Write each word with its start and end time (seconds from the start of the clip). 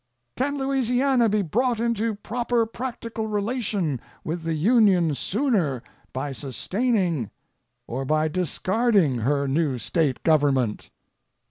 "Can 0.35 0.57
Louisiana 0.57 1.29
be 1.29 1.43
brought 1.43 1.79
into 1.79 2.15
proper 2.15 2.65
practical 2.65 3.27
relation 3.27 4.01
with 4.23 4.41
the 4.41 4.55
Union 4.55 5.13
sooner 5.13 5.83
by 6.11 6.31
sustaining, 6.31 7.29
or 7.85 8.03
by 8.03 8.27
discarding 8.27 9.19
her 9.19 9.47
new 9.47 9.77
State 9.77 10.23
government?" 10.23 10.89